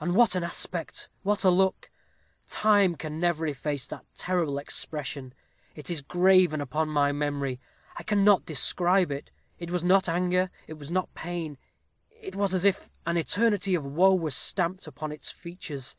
And 0.00 0.14
what 0.14 0.34
an 0.34 0.44
aspect, 0.44 1.08
what 1.22 1.42
a 1.42 1.48
look! 1.48 1.90
Time 2.46 2.94
can 2.94 3.18
never 3.18 3.46
efface 3.46 3.86
that 3.86 4.04
terrible 4.14 4.58
expression; 4.58 5.32
it 5.74 5.88
is 5.88 6.02
graven 6.02 6.60
upon 6.60 6.90
my 6.90 7.10
memory 7.10 7.58
I 7.96 8.02
cannot 8.02 8.44
describe 8.44 9.10
it. 9.10 9.30
It 9.58 9.70
was 9.70 9.82
not 9.82 10.10
anger 10.10 10.50
it 10.66 10.74
was 10.74 10.90
not 10.90 11.14
pain: 11.14 11.56
it 12.10 12.36
was 12.36 12.52
as 12.52 12.66
if 12.66 12.90
an 13.06 13.16
eternity 13.16 13.74
of 13.74 13.82
woe 13.86 14.12
were 14.14 14.30
stamped 14.30 14.86
upon 14.86 15.10
its 15.10 15.30
features. 15.32 15.96